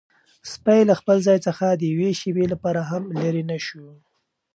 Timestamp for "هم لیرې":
2.89-3.43